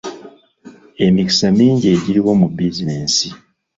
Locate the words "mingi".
1.57-1.85